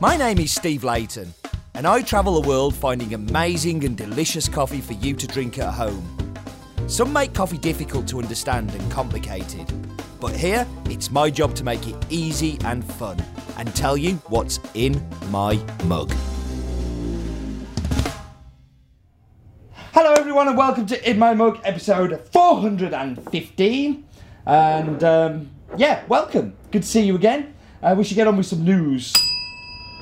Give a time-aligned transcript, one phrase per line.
[0.00, 1.32] My name is Steve Leighton,
[1.74, 5.72] and I travel the world finding amazing and delicious coffee for you to drink at
[5.72, 6.04] home.
[6.88, 9.72] Some make coffee difficult to understand and complicated,
[10.20, 13.22] but here it's my job to make it easy and fun
[13.56, 15.54] and tell you what's in my
[15.84, 16.12] mug.
[19.92, 24.04] Hello, everyone, and welcome to In My Mug episode 415.
[24.44, 26.56] And um, yeah, welcome.
[26.72, 27.54] Good to see you again.
[27.80, 29.12] Uh, we should get on with some news.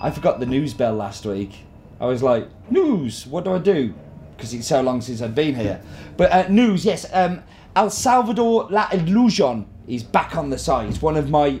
[0.00, 1.64] I forgot the news bell last week.
[2.00, 3.92] I was like, news, what do I do?
[4.36, 5.80] Because it's so long since I've been here.
[6.16, 7.42] But uh, news, yes, um,
[7.74, 10.88] El Salvador La Ilusion is back on the site.
[10.88, 11.60] It's one of my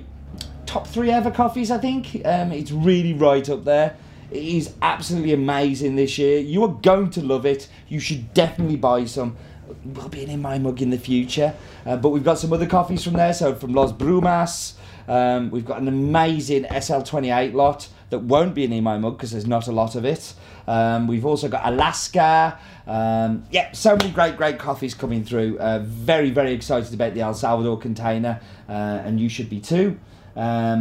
[0.66, 2.22] top three ever coffees, I think.
[2.24, 3.96] Um, it's really right up there.
[4.30, 6.38] It is absolutely amazing this year.
[6.38, 7.68] You are going to love it.
[7.88, 9.36] You should definitely buy some.
[9.84, 11.54] We'll be in my mug in the future.
[11.84, 13.34] Uh, but we've got some other coffees from there.
[13.34, 14.74] So from Los Brumas,
[15.08, 19.46] um, we've got an amazing SL28 lot that won't be in my mug because there's
[19.46, 20.34] not a lot of it.
[20.66, 22.58] Um, we've also got Alaska.
[22.86, 25.58] Um, yeah, so many great, great coffees coming through.
[25.58, 29.98] Uh, very, very excited about the El Salvador container, uh, and you should be too.
[30.36, 30.78] Um,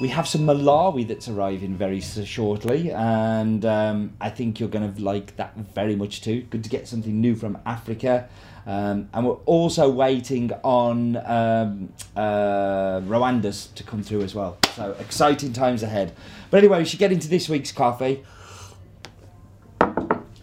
[0.00, 5.02] we have some Malawi that's arriving very shortly, and um, I think you're going to
[5.02, 6.42] like that very much too.
[6.42, 8.28] Good to get something new from Africa.
[8.68, 14.58] Um, and we're also waiting on um, uh, Rwanda's to come through as well.
[14.74, 16.12] So exciting times ahead.
[16.50, 18.22] But anyway, we should get into this week's coffee.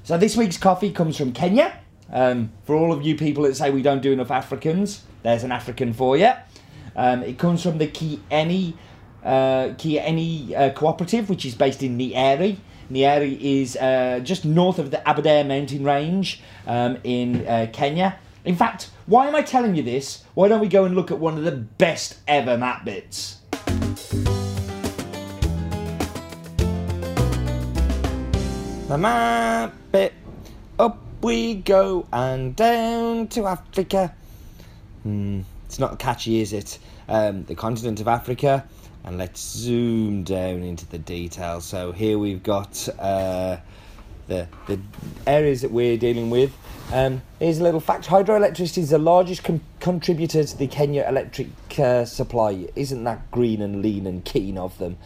[0.04, 1.78] So this week's coffee comes from Kenya.
[2.12, 5.52] Um, for all of you people that say we don't do enough Africans, there's an
[5.52, 6.32] African for you.
[6.96, 8.74] Um, it comes from the Kieni,
[9.24, 12.58] uh, Kieni uh, Cooperative, which is based in Nyeri.
[12.92, 18.18] Nyeri is uh, just north of the Aberdare mountain range um, in uh, Kenya.
[18.44, 20.24] In fact, why am I telling you this?
[20.36, 23.40] Why don't we go and look at one of the best ever map bits?
[28.88, 30.14] The map bit.
[30.78, 34.14] Up we go and down to Africa.
[35.02, 36.78] Hmm, it's not catchy, is it?
[37.10, 38.68] Um, the continent of Africa.
[39.06, 41.62] And let's zoom down into the detail.
[41.62, 43.58] So here we've got uh,
[44.28, 44.80] the the
[45.28, 46.58] areas that we're dealing with.
[46.92, 51.50] Um, here's a little fact: hydroelectricity is the largest con- contributor to the Kenya electric
[51.78, 52.68] uh, supply.
[52.76, 54.98] Isn't that green and lean and keen of them?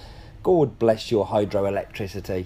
[0.44, 2.46] God bless your hydroelectricity.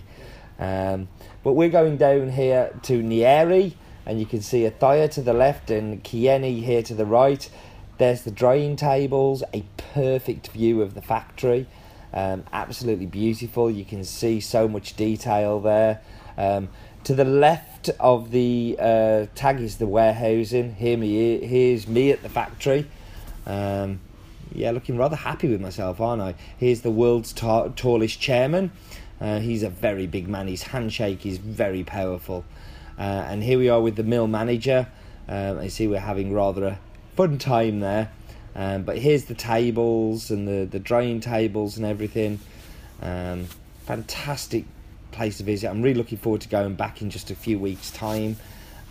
[0.58, 1.08] Um,
[1.44, 3.74] but we're going down here to Nyeri,
[4.06, 7.48] and you can see Athaya to the left and Kieni here to the right.
[7.98, 11.68] There's the drying tables, a perfect view of the factory.
[12.14, 13.70] Um, absolutely beautiful.
[13.70, 16.02] You can see so much detail there.
[16.38, 16.70] Um,
[17.04, 20.76] to the left of the uh, tag is the warehousing.
[20.76, 22.88] Here me, here's me at the factory.
[23.46, 24.00] Um,
[24.54, 26.36] yeah, looking rather happy with myself, aren't I?
[26.58, 28.72] Here's the world's ta- tallest chairman.
[29.20, 30.48] Uh, he's a very big man.
[30.48, 32.46] His handshake is very powerful.
[32.98, 34.88] Uh, and here we are with the mill manager.
[35.28, 36.80] Um, I see we're having rather a
[37.16, 38.12] fun time there.
[38.56, 42.40] Um, but here's the tables and the, the drying tables and everything.
[43.02, 43.48] Um,
[43.86, 44.66] fantastic
[45.12, 45.70] place to visit.
[45.70, 48.38] I'm really looking forward to going back in just a few weeks' time.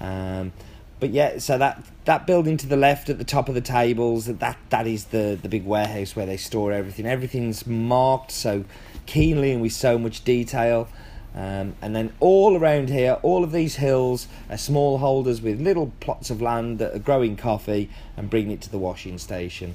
[0.00, 0.52] Um,
[1.00, 4.26] but yeah, so that that building to the left at the top of the tables,
[4.26, 7.06] that that is the the big warehouse where they store everything.
[7.06, 8.64] Everything's marked so
[9.06, 10.88] keenly and with so much detail.
[11.34, 15.92] Um, and then all around here, all of these hills are small holders with little
[16.00, 19.74] plots of land that are growing coffee and bringing it to the washing station.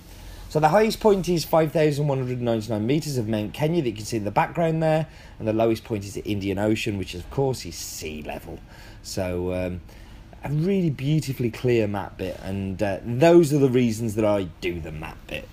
[0.49, 4.23] So the highest point is 5,199 metres of Mount Kenya that you can see in
[4.23, 5.07] the background there,
[5.39, 8.59] and the lowest point is the Indian Ocean, which of course is sea level.
[9.03, 9.81] So um,
[10.43, 14.79] a really beautifully clear map bit, and uh, those are the reasons that I do
[14.79, 15.49] the map bit.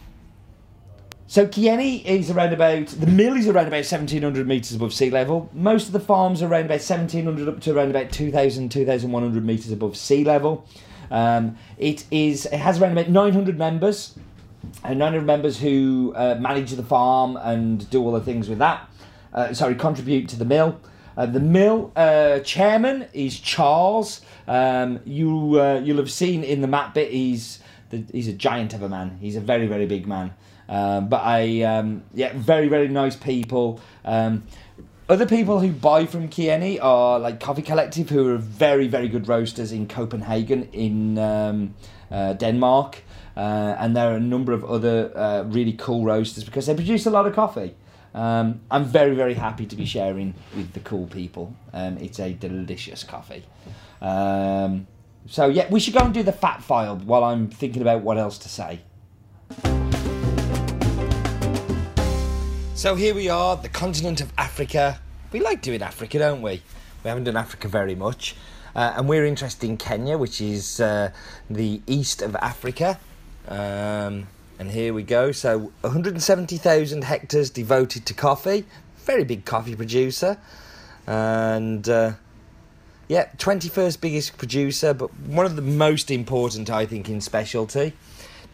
[1.27, 5.49] So Kieni is around about the mill is around about 1700 meters above sea level.
[5.55, 9.73] Most of the farms are around about 1700 up to around about 2000 2100 meters
[9.73, 10.69] above sea level.
[11.11, 14.19] Um, it is it has around about 900 members,
[14.85, 18.87] and 900 members who uh, manage the farm and do all the things with that.
[19.33, 20.79] Uh, sorry, contribute to the mill.
[21.17, 24.21] Uh, the mill uh, chairman is Charles.
[24.47, 27.11] Um, you uh, you'll have seen in the map bit.
[27.11, 29.17] He's the, he's a giant of a man.
[29.23, 30.35] He's a very very big man.
[30.69, 33.81] Um, but I um, yeah, very very nice people.
[34.05, 34.45] Um,
[35.09, 39.29] other people who buy from Kieni are like Coffee Collective, who are very very good
[39.29, 41.75] roasters in Copenhagen in um,
[42.11, 43.03] uh, Denmark.
[43.37, 47.05] Uh, and there are a number of other uh, really cool roasters because they produce
[47.05, 47.75] a lot of coffee.
[48.15, 51.55] Um, I'm very, very happy to be sharing with the cool people.
[51.73, 53.45] Um, it's a delicious coffee.
[54.01, 54.87] Um,
[55.27, 58.19] so, yeah, we should go and do the fat file while I'm thinking about what
[58.19, 58.81] else to say.
[62.85, 65.01] So here we are, the continent of Africa.
[65.33, 66.61] We like doing Africa, don't we?
[67.03, 68.37] We haven't done Africa very much.
[68.77, 71.11] Uh, and we're interested in Kenya, which is uh,
[71.49, 73.01] the east of Africa.
[73.49, 74.27] Um,
[74.59, 75.33] and here we go.
[75.33, 78.67] So 170,000 hectares devoted to coffee.
[78.99, 80.37] Very big coffee producer.
[81.07, 82.13] And uh,
[83.09, 87.95] yeah, 21st biggest producer, but one of the most important, I think, in specialty.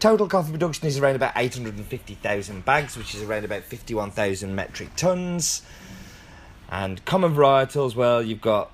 [0.00, 5.61] Total coffee production is around about 850,000 bags, which is around about 51,000 metric tons.
[6.70, 8.70] And common varietals, well, you've got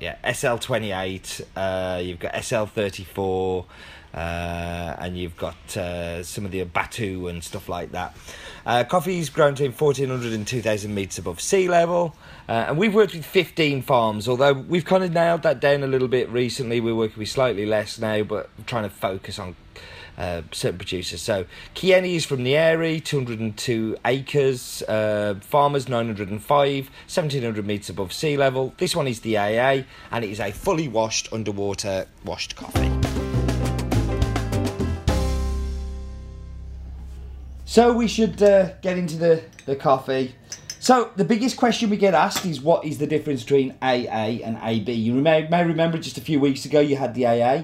[0.00, 3.66] yeah SL28, uh, you've got SL34,
[4.14, 8.16] uh, and you've got uh, some of the Batian and stuff like that.
[8.64, 12.16] Uh, is grown to 1,400 and 2,000 metres above sea level.
[12.48, 15.86] Uh, and we've worked with 15 farms, although we've kind of nailed that down a
[15.86, 16.80] little bit recently.
[16.80, 19.54] We're working with slightly less now, but trying to focus on
[20.18, 21.22] uh, certain producers.
[21.22, 24.82] So Kieni is from Nyeri, 202 acres.
[24.82, 28.74] Uh, farmers 905, 1700 metres above sea level.
[28.78, 32.90] This one is the AA, and it is a fully washed underwater washed coffee.
[37.64, 40.34] So we should uh, get into the, the coffee.
[40.80, 44.58] So the biggest question we get asked is what is the difference between AA and
[44.62, 44.90] AB?
[44.90, 47.62] You may, may remember just a few weeks ago you had the AA.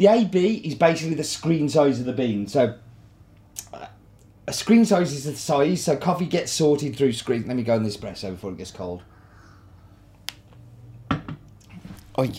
[0.00, 2.46] The AB is basically the screen size of the bean.
[2.46, 2.74] So
[3.70, 3.86] uh,
[4.46, 7.46] a screen size is the size, so coffee gets sorted through screen.
[7.46, 9.02] Let me go in the espresso before it gets cold.
[12.18, 12.30] Oi.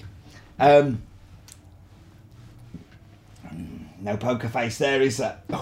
[0.57, 1.03] Um,
[3.99, 5.43] no poker face there, is that?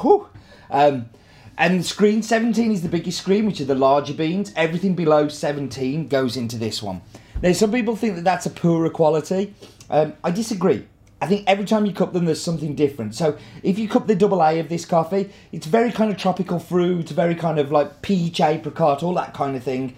[0.72, 1.10] Um,
[1.57, 4.54] and screen 17 is the biggest screen, which are the larger beans.
[4.56, 7.02] Everything below 17 goes into this one.
[7.42, 9.54] Now, some people think that that's a poorer quality.
[9.90, 10.86] Um, I disagree.
[11.21, 13.13] I think every time you cup them, there's something different.
[13.13, 16.60] So if you cup the double A of this coffee, it's very kind of tropical
[16.60, 19.95] fruit, very kind of like peach, apricot, all that kind of thing.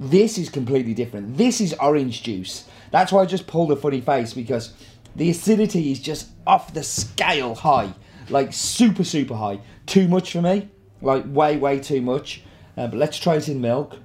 [0.00, 1.36] This is completely different.
[1.36, 2.64] This is orange juice.
[2.90, 4.72] That's why I just pulled a funny face because
[5.14, 7.92] the acidity is just off the scale high,
[8.30, 9.60] like super, super high.
[9.84, 10.70] Too much for me,
[11.02, 12.42] like way, way too much.
[12.78, 13.98] Uh, but let's try it in milk.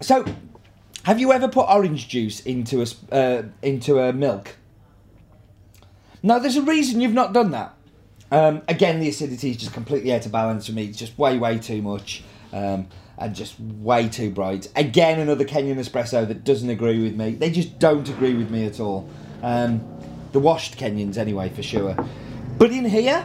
[0.00, 0.24] So
[1.04, 4.56] have you ever put orange juice into a uh, into a milk?
[6.22, 7.74] No, there's a reason you've not done that.
[8.30, 10.86] Um, again, the acidity is just completely out of balance for me.
[10.86, 12.22] It's just way, way too much,
[12.52, 12.86] um,
[13.18, 14.68] and just way too bright.
[14.74, 17.32] Again, another Kenyan espresso that doesn't agree with me.
[17.32, 19.08] They just don't agree with me at all.
[19.42, 19.86] Um,
[20.32, 21.94] the washed Kenyans, anyway, for sure.
[22.56, 23.24] But in here,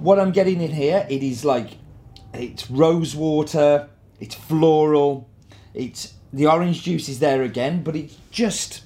[0.00, 1.78] what I'm getting in here, it is like
[2.34, 3.88] it's rose water,
[4.20, 5.30] it's floral,
[5.72, 8.82] it's the orange juice is there again, but it's just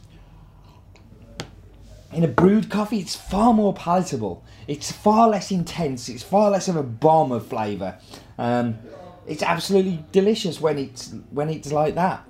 [2.12, 4.42] in a brewed coffee, it's far more palatable.
[4.66, 6.08] It's far less intense.
[6.08, 7.98] It's far less of a bomb of flavour.
[8.38, 8.78] Um,
[9.26, 12.26] it's absolutely delicious when it's when it's like that.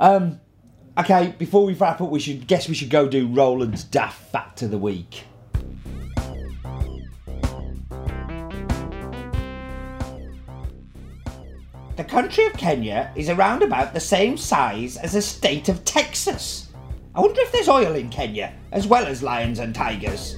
[0.00, 0.40] Um,
[0.98, 4.62] okay, before we wrap up, we should guess we should go do Roland's daft fact
[4.62, 5.24] of the week.
[11.98, 16.68] The country of Kenya is around about the same size as the state of Texas.
[17.12, 20.36] I wonder if there's oil in Kenya, as well as lions and tigers.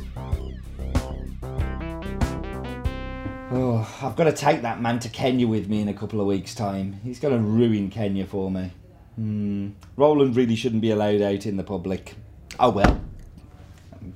[3.53, 6.27] Oh, I've got to take that man to Kenya with me in a couple of
[6.27, 6.99] weeks' time.
[7.05, 8.73] He's going to ruin Kenya for me.
[9.17, 9.73] Hmm.
[9.97, 12.15] Roland really shouldn't be allowed out in the public.
[12.59, 12.99] Oh well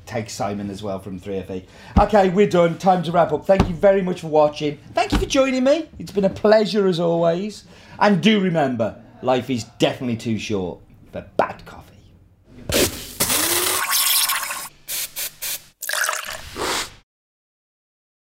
[0.07, 1.65] take Simon as well from 3FE.
[1.99, 2.79] Okay, we're done.
[2.79, 3.47] Time to wrap up.
[3.47, 4.79] Thank you very much for watching.
[4.93, 5.89] Thank you for joining me.
[5.99, 7.65] It's been a pleasure as always.
[7.99, 10.81] And do remember, life is definitely too short
[11.13, 11.94] for bad coffee.